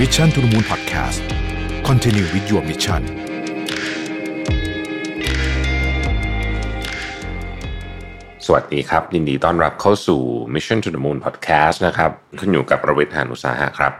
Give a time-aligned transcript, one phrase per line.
[0.00, 1.22] Mission to the Moon Podcast
[1.88, 3.02] Continue with your mission
[8.46, 10.20] สวัสดีครับ ยินดีต้อนรับเข้าสู่
[10.54, 12.10] Mission to the Moon Podcast นะครับ
[12.40, 13.92] ขึ้นอยู่กับประวิทยานุสาหะครับ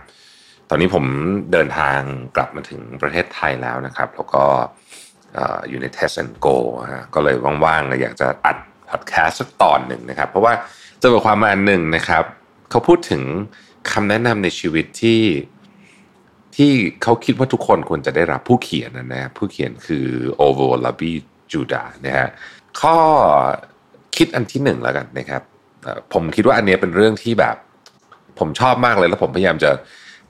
[0.69, 1.05] ตอนนี้ผม
[1.53, 1.99] เดินทาง
[2.37, 4.43] กลับมาถึงประเทศไทยแล้วนะครับ แล้วก็
[5.69, 6.57] อยู่ใน Test and Go
[6.93, 8.57] ฮะก็เลยว่างๆเลยอยากจะอัด
[8.91, 10.53] พอดแคสต์สักตอนหนึ่งนะครับ เพราะว่า
[11.01, 12.25] จอบทความมาอันหนึ่งนะครับ
[12.71, 13.23] เขาพูดถึง
[13.93, 15.21] คำแนะนำในชีวิตที่
[16.57, 16.73] ที่
[17.03, 21.13] เขาคิดว่าทุกคนควรจะได้รับผู้เขียนนะนะผู้เขียนคือโอโวลาบี
[21.53, 22.29] จูดานะฮะ
[22.81, 22.97] ข้อ
[24.17, 25.43] คิดอันที่หนึ่งแล้วกันนะครับ
[26.13, 27.57] ผมคิดว่าอันนี้เป็นเรื่องที่แบบ
[28.39, 29.71] ผมชอบมากเลยแล้วผมพยายามจะ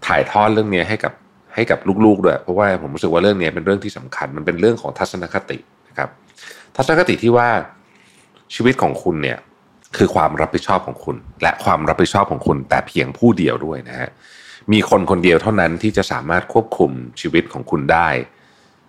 [0.06, 1.12] ถ่ายทอดเรื่องนี้ให้กับ
[1.54, 6.08] ให้กับลูกๆด้วยเพราะว่าผมรู้สึกว่าเรื่องนี้เป็นเรื่องที่สำคัญ มันเป็นเรื่องของทัศนคตินะครับ
[6.76, 7.48] ทัศนคติที่ว่า
[8.54, 9.38] ชีวิตของคุณเนี่ย
[9.96, 14.10] คือความรับผิดชอบของคุณ และความรับผิดชอบของคุณ แต่เพียงผู้เดียวด้วยนะฮะ
[14.72, 18.08] มีคนคนเดียวเท่านั้นที่จะสามารถควบคุมชีวิตของคุณได้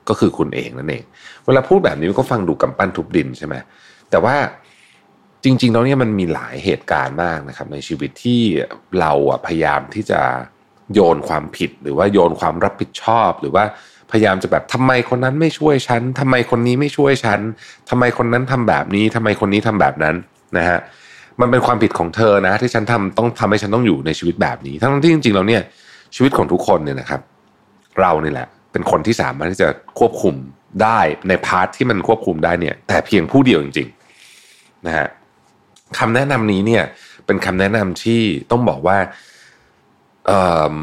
[0.10, 1.04] ก็คือคุณเองนั่นเอง
[1.46, 3.56] เวลาพูดแบบนี้มันก็ฟังดูกำปั้นทุบดินใช่ไหม
[4.10, 4.36] แต่ว่า
[5.44, 8.42] จริงๆแล้วเนี่ยมันมีหลายเหตุการณ์มากนะครับ ในชีวิตที่
[9.00, 9.12] เรา
[9.46, 10.22] พยายามที่จะ
[10.94, 13.64] โยนความผิดหรือว่าโยนความรับผิดชอบ หรือว่า
[14.12, 17.40] พยายามจะแบบทำไมคนนั้นไม่ช่วยฉันทำไมคนนี้ไม่ช่วยฉัน
[17.90, 20.16] ทำไมคนนั้นทำแบบนี้ทำไมคนนี้ทำแบบนั้น
[20.58, 20.80] นะฮะ
[21.42, 25.62] มันเป็นความผิดของเธอนะ ที่ฉันทำต้องทำให้ฉันต้องอยู่ในชีวิตแบบนี้ ทั้งที่จริงๆแล้วเนี่ย
[26.16, 27.22] ชีวิตของทุกคนเนี่ยนะครับ
[28.02, 29.68] เราเนี่แหละ เป็นคนที่สามารถที่จะ
[30.00, 30.36] ควบคุม
[30.84, 35.08] ได้ในพาร์ทที่มันควบคุมได้เนี่ย แต่เพียงผู้เดียวจริงๆนะฮะ
[35.98, 36.84] คำแนะนำนี้เนี่ย
[37.26, 38.98] เป็นคำแนะนำที่ต้องบอกว่า
[40.28, 40.40] เอ่
[40.74, 40.76] อ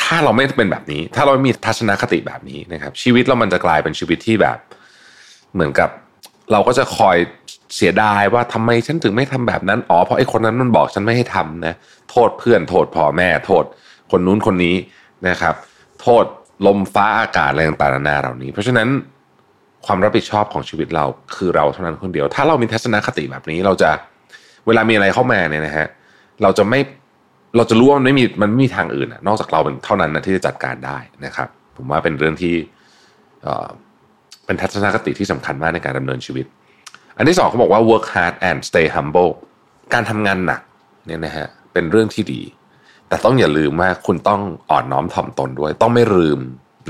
[0.00, 4.58] ถ้าเราไม่เป็นแบบนี้ ถ้าเราไม่มีทัศนคติแบบนี้นะครับ ชีวิตเรามันจะกลายเป็นชีวิตที่แบบ
[5.54, 5.90] เหมือนกับ
[6.52, 7.16] เราก็จะคอย
[7.76, 11.74] เสียดายว่าทำไมฉันถึงไม่ทำแบบนั้นอ๋อเพราะไอ้คนนั้นมันบอกฉันไม่ให้ทำนะ
[12.10, 13.64] โทษเพื่อนโทษพ่อแม่โทษ
[14.10, 14.76] คนนู้นคนนี้
[15.28, 15.54] นะครับ
[16.00, 16.24] โทษ
[16.66, 18.88] ลมฟ้าอากาศอะไรต่างๆนานาเหล่านี้ เพราะฉะนั้น
[19.86, 21.04] ความรับผิดชอบของชีวิตเรา
[21.36, 23.90] คือเราเท่านั้นคนเดียว ถ้าเรามีทัศนคติแบบนี้เราจะ
[24.66, 25.86] เวลามีอะไรเข้ามาเนี่ยนะฮะ
[26.42, 26.80] เราจะไม่
[27.56, 32.54] เราจะรู้ว่ามันไม่มีมันไม่มีทางอื่นนอกจากเราเป็นเท่านั้นนะที่จะจัดการได้นะครับ ผมว่าเป็นเรื่องที่
[33.42, 36.46] เเป็นทัศนคติที่สำคัญมากในการดำเนินชีวิต
[37.20, 39.32] อันที่สองเขาบอกว่า work hard and stay humble
[39.92, 40.62] การทำงานหนัก
[41.06, 42.42] เนี่ยนะฮะเป็นเรื่องที่ดี
[43.08, 46.40] แต่ต้องอย่าลืมว่าคุณต้องอ่อนน้อมถ่อมตนด้วย ต้องไม่ลืม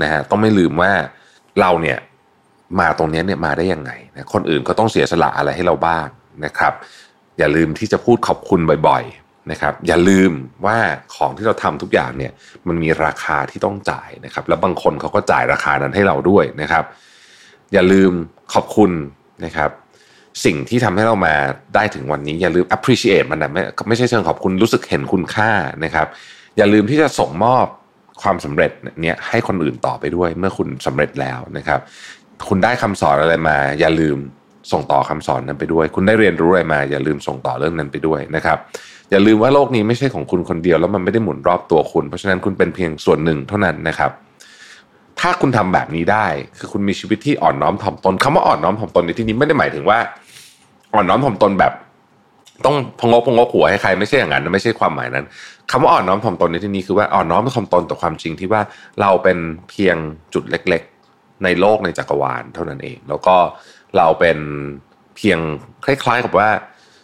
[0.01, 0.91] นะฮะต้องไม่ลืมว่า
[1.59, 1.97] เราเนี่ย
[2.79, 6.07] มาตรงนี้เนี่ยมาได้ยังไงนะคนอื่นก็ต้องเสียสละอะไรให้เราบ้าง
[6.45, 6.73] นะครับ
[7.39, 10.31] อย่าลืมที่จะพูดขอบคุณบ่อยๆนะครับ อย่าลืม
[10.65, 10.77] ว่า
[11.15, 12.31] ของที่เราทำทุกอย่างเนี่ย
[12.67, 16.83] มันมีราคาที่ต้องจ่ายนะครับ แล้วบางคนเขาก็จ่ายราคานั้นให้เราด้วยนะครับ
[17.73, 18.11] อย่าลืม
[18.53, 18.91] ขอบคุณ
[19.45, 19.71] นะครับ
[20.45, 21.35] สิ่งที่ทำให้เรามา
[21.75, 25.51] ได้ถึงวันนี้อย่าลืม appreciate มันนะไม่ไม่ใช่เชิงขอบคุณรู้สึกเห็นคุณค่า
[25.83, 26.07] นะครับ
[26.57, 27.65] อย่าลืมที่จะส่งมอบ
[28.21, 28.71] ความสำเร็จ
[29.01, 31.79] เนี่ยให้คนอื่นต่อไปด้วยเมื่อคุณสำเร็จแล้วนะครับ
[32.49, 34.17] คุณได้คำสอนอะไรมา อย่าลืม
[34.71, 38.57] ส่งต่อคำสอนนั้นไปด้วย คุณได้เรียนรู้อะไรมา อย่าลืมส่งต่อเรื่องนั้นไปด้วยนะครับ
[39.11, 44.11] อย่าลืมว่าโลกนี้ไม่ใช่ของคุณคนเดียวแล้วมันไม่ได้หมุนรอบตัวคุณ เพราะฉะนั้นคุณเป็นเพียงส่วนหนึ่งเท่านั้นนะครับ
[45.19, 46.27] ถ้าคุณทำแบบนี้ได้
[46.57, 49.97] คือคุณมีชีวิตที่อ่อนน้อมถ่อมตนคำว่าอ่อนน้อมถ่อมตนในที่นี้ไม่ได้หมายถึงว่า
[50.93, 51.73] อ่อนน้อมถ่อมตนแบบ
[52.65, 55.25] ต้องพงกพงกหัวให้ใครไม่ใช่อย่างนั้นไม่ใช่ความหมายนั้น
[55.71, 58.61] คำว่าอ่อนน้อมถ่อมตนในที่นี้คือว่าอ่อนน้อมถ่อมตนต่อความจริงที่ว่า
[59.01, 59.37] เราเป็น
[59.69, 59.97] เพียง
[60.33, 60.81] จุดเล็ก
[61.13, 63.35] ๆ ในโลกในจักรวาลเท่านั้นเอง แล้วก็
[63.97, 64.37] เราเป็น
[65.15, 65.39] เพียง
[65.85, 66.49] คล้าย ๆ กับว่า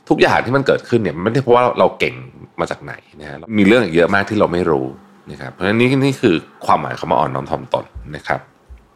[0.09, 2.15] ทุกอย่างที่มันเกิดขึ้นเนี่ยมันไม่ได้เพราะว่าเราเก่ง
[2.59, 4.85] มาจากไหนนะฮะมีเรื่องอีกเยอะมากที่เราไม่รู้
[5.31, 8.39] นะครับเพราะฉะนั้นนี่นี่คือความหมายคำว่าอ่อนน้อมถ่อมตนนะครับ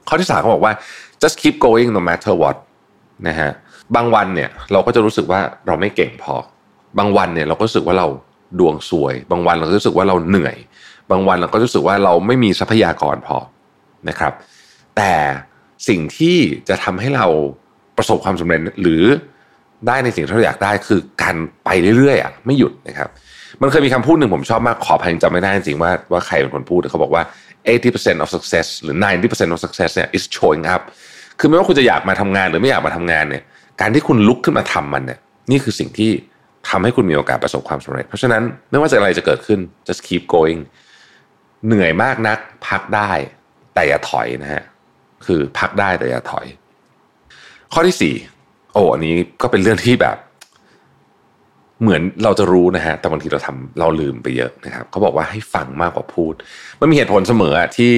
[0.07, 0.73] ข้อที่สามเขาบอกว่า
[1.21, 2.57] just keep going no matter what
[3.27, 3.51] นะฮะ
[3.95, 6.35] บางวันเนี่ยเราก็จะรู้สึกว่าเราไม่เก่งพอ
[6.97, 8.07] บางวันเนี่ยเราก็รู้สึกว่าเรา
[8.59, 10.55] ดวงซวย บางวันเราก็รู้สึกว่าเราเหนื่อย
[11.11, 13.37] บางวันเราก็รู้สึกว่าเราไม่มีทรัพยากรพอ
[14.09, 14.33] นะครับ
[14.97, 15.13] แต่
[15.87, 16.37] สิ่งที่
[16.69, 17.27] จะทำให้เรา
[17.97, 19.03] ประสบความสำเร็จหรือ
[19.87, 21.35] ได้ในสิ่งที่เราอยากได้คือการ
[21.65, 23.09] ไปเรื่อยๆอะไม่หยุดนะครับ
[23.61, 27.23] มันเคยมีคำพูดหนึ่งผมชอบมากขออภัยจำไม่ได้จริงๆว่าว่าใครเป็นคนพูดแต่เขาบอกว่า
[27.77, 30.81] 80% of success หรือ 90% of success เนี่ย is showing up
[31.39, 33.43] คือไม่ว่าคุณจะอยากมาทำงานหรือไม่อยากมาทำงานเนี่ย
[33.81, 35.19] การที่คุณลุกขึ้นมาทำมันเนี่ย
[35.51, 36.11] นี่คือสิ่งที่
[36.69, 40.59] ทำให้คุณมีโอกาสประสบความสำเร็จ เพราะฉะนั้นไม่ว่าจะอะไรจะเกิดขึ้น just keep going
[41.65, 42.37] เหนื่อยมากนัก
[42.67, 43.11] พักได้
[43.73, 44.63] แต่อย่าถอยนะฮะ
[45.25, 46.45] คือพักได้แต่อย่าถอย
[47.73, 48.13] ข้อที่สี่
[48.73, 50.17] โอ้อันนี้ก็เป็นเรื่องที่แบบ
[51.81, 56.33] เหมือนเราจะรู้นะฮะแต่บางทีเราทำเราลืมไปเยอะนะครับเขาบอกว่าให้ฟังมากกว่าพูด
[56.79, 57.93] มันมีเหตุผลเสมอที่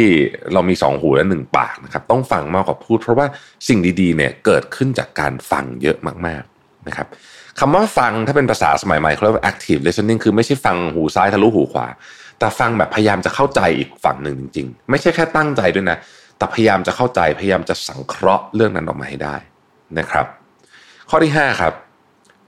[0.54, 3.28] เรามีสองหูและหนึ่งปากนะครับต้องฟังมากกว่าพูด เพราะว่า
[3.68, 5.98] สิ่งดีๆเนี่ยเกิดขึ้นจากการฟังเยอะ
[6.28, 7.08] มากๆนะครับ
[7.60, 11.88] คำว่าฟังถ้าเป็นภาษาสมัยใหม่เขาเรียกว่า active listening คือไม่ใช่ฟังหูซ้ายทะลุหูขวา
[12.40, 15.98] แต่ฟังแบบพยายามจะเข้าใจอีกฝั่งหนึ่งจริง ๆ ไม่ใช่แค่ตั้งใจด้วยนะ
[16.38, 19.36] แต่พยายามจะเข้าใจพยายามจะสังเคราะห์เรื่องนั้นออกมาให้ได้
[20.00, 20.26] นะครับ
[21.10, 21.74] ข้อที่5ครับ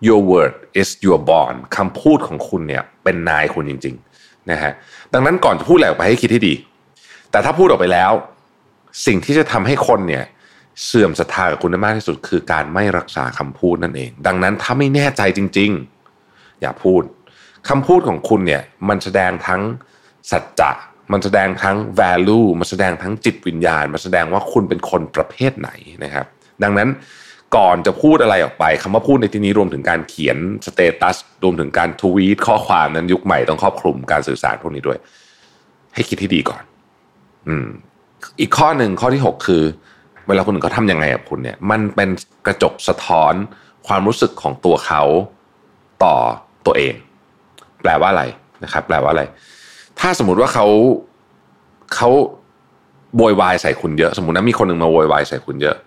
[0.08, 4.72] your word is your bond คำพูดของคุณเนี่ยเป็นนายคุณจริงๆนะฮะ
[5.14, 6.54] ดังนั้นก่อนจะพูดอะไรออกไปให้คิดให้ดี
[7.32, 8.12] แต่ถ้าพูดออกไปแล้ว
[9.06, 10.24] สิ่งที่จะทำให้คนเนี่ย
[10.86, 15.72] เสื่อมศรัทธากับคุณได้มากที่สุด คือการไม่รักษาคำพูดนั่นเอง ดังนั้นถ้าไม่แน่ใจจริง
[16.18, 17.04] ๆ อย่าพูด
[17.70, 19.62] คำพูดของคุณเนี่ยมันแสดงทั้ง
[20.32, 20.72] สัจจะ
[21.12, 25.70] มันแสดงทั้ง value มันแสดงทั้งจิตวิญญาณ มันแสดงว่าคุณเป็นคนประเภทไหน
[26.04, 26.26] นะครับ
[26.64, 26.90] ดังนั้น
[27.56, 34.98] ก่อนจะพูดอะไรออกไปคำว่าพูดในที่นี้รวมถึงการเขียนสเตตัสรวมถึงการทวีตข้อความนั้นยุคใหม่ต้องครอบคลุมการสื่อสารพวกนี้ด้วย
[35.94, 36.64] ให้คิดที่ดีก่อน
[37.48, 37.68] อืม
[38.40, 39.64] อีกข้อหนึ่งข้อที่หกคือ
[40.28, 42.10] เวลาคนอื่นเขาทำยังไงกับคุณเนี่ย มันเป็น
[42.46, 43.34] กระจกสะท้อน
[43.88, 45.04] ความรู้สึกของตัวเขา
[46.04, 46.16] ต่อ
[46.66, 46.94] ตัวเอง
[47.82, 48.24] แปลว่าอะไร
[48.64, 49.24] นะครับ แปลว่าอะไร
[50.00, 50.68] ถ้าสมมติว่าเขา
[51.96, 52.10] เขา
[53.18, 55.78] โวยวายใส่คุณเยอะ สมมตินะมีคนหนึ่งมาโวยวายใส่คุณเยอะ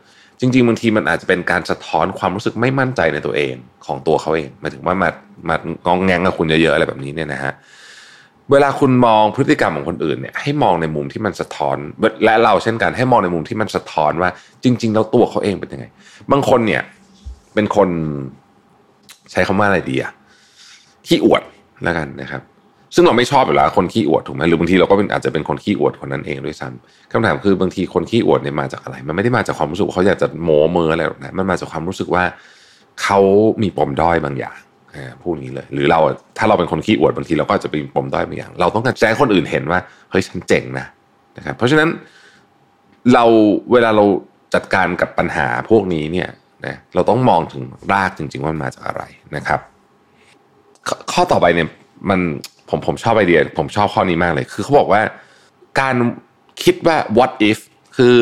[0.40, 3.54] จริงๆบางทีมันอาจจะเป็นการสะท้อนความรู้สึกไม่มั่นใจในตัวเอง
[3.86, 5.08] ของตัวเขาเองหมายถึงว่ามา
[5.48, 5.56] มา
[5.86, 7.52] งองแงงกับคุณเยอะๆอะไรแบบนี้เนี่ยนะฮะ
[8.50, 11.76] เวลาคุณมองพฤติกรรมของคนอื่นเนี่ยให้มองในมุมที่มันสะท้อน
[12.24, 14.30] และเราเช่นกันให้มองในมุมที่มันสะท้อนว่า
[14.64, 15.86] จริง ๆ แล้วตัวเขาเองเป็นยังไง
[16.32, 16.82] บางคนเนี่ย
[17.54, 17.88] เป็นคน
[19.30, 20.12] ใช้คำว่าอะไรดีอะ
[21.06, 21.42] ขี้อวด
[21.84, 22.42] แล้วกันนะครับ
[22.94, 32.24] ซึ่งเราไม่ชอบอยู่แล้วคนขี้อวดถูกไหมหรือบางทีเราก็เป็นอาจจะเป็นคนขี้อวดคนนั้นเองด้วยซ้ำคำถามคือบางทีคนขี้อวดเนี่ยมาจากอะไร มันไม่ได้มาจากความรู้สึกเขาอยากจะโม้เมออะไรหรอกนะมันมาจากความรู้สึกว่า
[33.02, 33.18] เขา
[33.62, 34.58] มีปมด้อยบางอย่าง
[35.22, 36.00] พูดงี้เลย หรือเรา
[36.38, 39.80] ถ้าเราเป็นคนขี้อวดบางทีเราก็จะเป็นปมด้อยบางอย่าง เราต้องการแจ้งคนอื่นเห็นว่า
[40.10, 40.86] เฮ้ยฉันเจ๋งนะ
[41.36, 41.88] นะครับเพราะฉะนั้น
[43.12, 43.24] เรา
[43.72, 44.04] เวลาเรา
[44.54, 46.28] จัดการกับปัญหาพวกนี้เนี่ย
[46.66, 47.62] นะเราต้องมองถึง
[47.92, 49.02] รากจริง ๆ ว่ามันมาจากอะไร
[49.36, 49.60] นะครับ
[51.12, 51.68] ข้อต่อไปเนี่ย
[52.10, 52.20] มัน
[52.70, 55.02] ผมผมชอบไอเดีย ผมชอบข้อนี้มากเลย คือเขาบอกว่า
[55.80, 55.94] การ
[56.64, 57.58] คิดว่า what if
[57.96, 58.18] คือ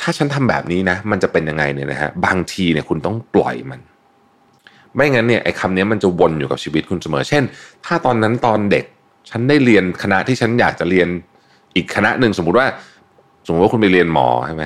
[0.00, 3.80] ถ้าฉันทำแบบนี้นะ มันจะเป็นยังไงเนี่ยนะฮะบางทีเนี่ยคุณต้องปล่อยมัน
[4.94, 7.42] ไม่งั้นเนี่ยไอ้คำนี้มันจะวนอยู่กับชีวิตคุณเสมอ เช่น
[7.86, 8.84] ถ้าตอนนั้นตอนเด็ก
[9.30, 11.08] ฉันได้เรียนคณะที่ฉันอยากจะเรียน
[11.76, 12.66] อีกคณะหนึ่งสมมุติว่า
[13.46, 14.64] สมมติว่าคุณไปเรียนหมอใช่ไหม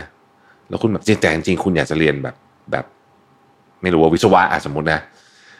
[0.68, 2.34] แล้วคุณแบบจริงแต่จริงคุณอยากจะเรียนแบบ
[2.72, 2.84] แบบ
[3.82, 5.00] ไม่รู้ว่าวิศวะอะสมมตินะ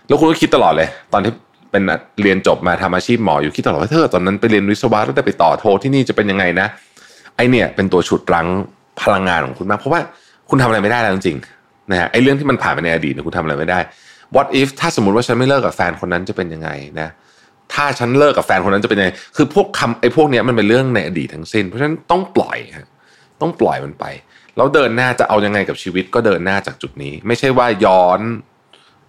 [0.07, 1.33] แล้วคุณก็คิดตลอดเลย ตอนที่
[1.73, 1.83] เป็น
[2.23, 6.67] เรียนจบมาทำอาชีพหมออยู่คิดตลอดว่าเธอตอนนั้นไปเรียนวิศวะแล้วได้ไปต่อโทที่นี่จะเป็นยังไงนะ
[7.37, 8.47] ไอเนี่ยเป็นตัวฉุดรั้ง
[9.03, 10.01] พลังงานของคุณมากเพราะว่า
[10.49, 13.81] คุณทำอะไรไม่ได้แล้วจริงๆนะฮะไอเรื่องที่มันผ่านไปในอดีตคุณทำอะไรไม่ได้
[14.35, 16.71] what if ถ้าสมมติว่าฉันไม่เลิกกับแฟนคนนั้นจะเป็นยังไง
[17.01, 17.09] นะ
[17.73, 22.59] ถ้าฉันเลิกกับแฟนคนนั้นจะเป็นยังไง คือพวกคำไอ้พวกนี้มันเป็นเรื่องในอดีตทั้งสิ้น เพราะฉะนั้นต้องปล่อย
[23.41, 24.05] ต้องปล่อยมันไป
[24.57, 28.21] แล้วเดินหน้าจะเอายังไงกับชีวิตก็เดินหน้าจากจุดนี้ ไม่ใช่ว่าย้อน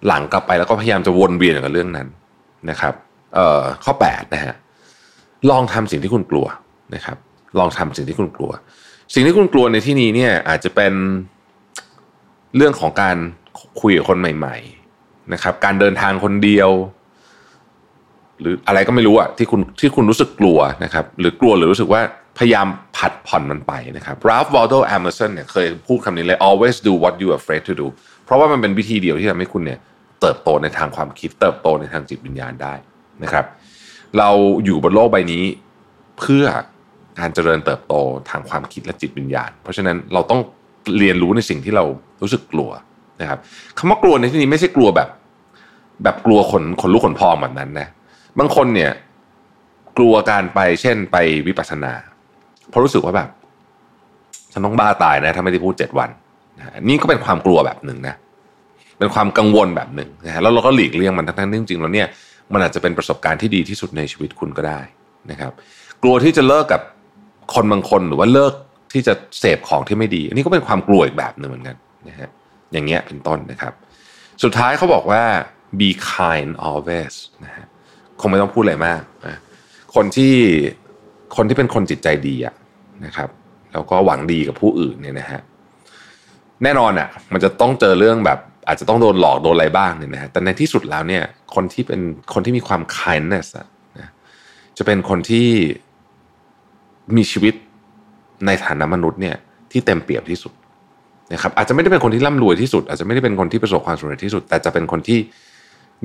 [0.07, 2.07] หลังกลับไปแล้วก็พยายามจะวนเวียนกับเรื่องนั้น
[2.69, 2.93] นะครับ
[3.33, 4.53] เอ่อข้อ8นะฮะ
[5.49, 6.47] ลองทำสิ่งที่คุณกลัว
[6.95, 7.17] นะครับ
[7.59, 8.51] ลองทำสิ่งที่คุณกลัว
[9.13, 10.93] สิ่งที่คุณกลัวในที่นี้เนี่ยอาจจะเป็น
[12.55, 13.17] เรื่องของการ
[13.81, 14.57] คุยกับคนใหม่
[14.95, 16.69] ๆนะครับ การเดินทางคนเดียว
[18.41, 22.01] หรืออะไรก็ไม่รู้อะที่คุณที่คุณรู้สึกกลัวนะครับ หรือกลัวหรือรู้สึกว่า
[22.37, 22.67] พยายาม
[22.97, 27.87] ผัดผ่อนมันไปนะครับ Ralph Waldo Emerson เนี่ยเคยพูดคำนี้เลย always do what you are afraid to do
[28.25, 29.79] เพราะว่ามันเป็นวิธีเดียวที่ทำให้คุณเนี่ย
[30.23, 32.73] เติบโตในทางความคิด เติบโตในทางจิตวิญญาณได้
[33.23, 33.45] นะครับ
[34.17, 34.29] เรา
[34.65, 35.43] อยู่บนโลกใบนี้
[36.19, 36.45] เพื่อ
[37.19, 37.93] การเจริญเติบโต
[38.29, 40.41] ทางความคิดและจิตวิญญาณ เพราะฉะนั้นเราต้อง
[40.97, 41.83] เรียนรู้ในสิ่งที่เรา
[42.21, 42.69] รู้สึกกลัว
[43.21, 43.39] นะครับ
[43.77, 45.09] คำว่ากลัวในที่นี้ไม่ใช่กลัวแบบ
[46.03, 47.87] แบบกลัวขนขนลุกขนพองแบบนั้นนะ
[48.39, 48.91] บางคนเนี่ย
[49.97, 51.17] กลัวการไปเช่นไป
[51.47, 51.93] วิปัสสนา
[52.69, 53.29] เพราะรู้สึกว่าแบบ
[54.53, 56.09] ฉันต้องบ้าตายนะ ถ้าไม่ได้พูดเจ็ดวัน
[56.87, 58.15] นี่ก็เป็นความกลัวแบบหนึ่งนะ
[58.99, 62.07] เป็นความกังวลแบบหนึ่งนะฮะแล้วเราก็หลีกเลี่ยงมันทั้งๆจริงๆแล้วเนี่ย
[62.53, 64.79] มันอาจจะเป็นประสบการณ์ที่ดีที่สุดในชีวิตคุณก็ได้
[65.31, 65.51] นะครับ
[66.03, 66.81] กลัวที่จะเลิกกับ
[67.53, 68.53] คนบางคนหรือว่าเลิก
[68.93, 71.77] ที่จะเสพของที่ไม่ดี อันนี้ก็เป็นความกลัวอีกแบบหนึ่งเหมือนกัน
[72.09, 72.29] นะฮะ
[72.71, 73.73] อย่างเงี้ยเป็นต้นนะครับ
[74.43, 75.23] สุดท้ายเขาบอกว่า
[75.79, 77.65] be kind always นะฮะ
[78.19, 79.37] คงไม่ต้องพูดอะไรมากนะ
[79.95, 80.35] คนที่
[81.35, 82.55] คนที่เป็นคนจิตใจดีอะ
[83.05, 83.29] นะครับ
[83.73, 85.41] แล้วก็หวังดีกับผู้อื่นเนี่ยนะฮะ
[86.63, 91.23] แน่นอนอะ่ะ มันจะต้องเจอเรื่องแบบ อาจจะต้องโดนหลอกโดนอะไรบ้างเนี่ยนะฮะแต่ในที่สุดแล้วเนี่ย
[91.55, 92.01] คนที่เป็น
[92.33, 93.67] คนที่มีความ kindness อะ
[93.99, 94.09] นะ
[94.77, 95.47] จะเป็นคนที่
[97.15, 97.53] มีชีวิต
[98.45, 99.35] ในฐานะมนุษย์เนี่ย
[99.71, 100.53] ที่เต็มเปี่ยมที่สุด
[101.33, 105.19] นะครับอาจจะไม่ได้เป็นคนที่ร่ำรวยที่สุด อาจจะไม่ได้เป็นคนที่ประสบความสำเร็จที่สุด แต่จะเป็นคนที่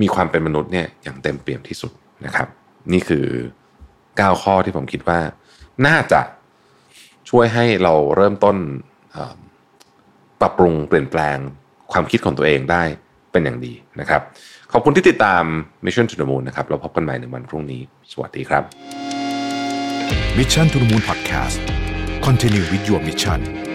[0.01, 1.93] มีความเป็นมนุษย์เนี่ยอย่างเต็มเปี่ยมที่สุด
[2.27, 2.49] นะครับ
[2.93, 3.27] นี่คือ
[3.85, 5.19] 9 ข้อที่ผมคิดว่า
[5.87, 6.21] น่าจะ
[7.31, 8.57] ช่วยให้เราเริ่มต้น
[10.41, 11.39] ปรับปรุงเปลี่ยนแปลง
[11.99, 12.83] ความคิดของตัวเองได้
[13.33, 14.23] เป็นอย่างดีนะครับ
[14.73, 15.45] ขอบคุณที่ติดตาม
[15.85, 17.81] Mission to the Moon นะครับเราพบกันใหม่ในวันพรุ่งนี้
[18.13, 18.63] สวัสดีครับ
[20.39, 21.59] Mission to the Moon Podcast
[22.27, 23.68] Continue with your mission